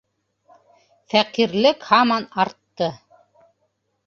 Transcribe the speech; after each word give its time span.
Фәҡирлек 1.13 1.85
һаман 1.91 2.27
артты. 2.45 2.89